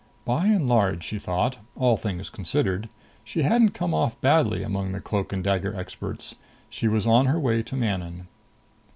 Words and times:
By 0.25 0.47
and 0.47 0.67
large, 0.67 1.03
she 1.03 1.19
thought 1.19 1.57
all 1.75 1.95
things 1.95 2.31
considered 2.31 2.89
she 3.23 3.43
hadn't 3.43 3.75
come 3.75 3.93
off 3.93 4.19
badly 4.19 4.63
among 4.63 4.93
the 4.93 4.99
cloak 4.99 5.31
and 5.31 5.43
dagger 5.43 5.75
experts! 5.79 6.33
She 6.71 6.87
was 6.87 7.05
on 7.05 7.27
her 7.27 7.39
way 7.39 7.61
to 7.61 7.75
Manon. 7.75 8.27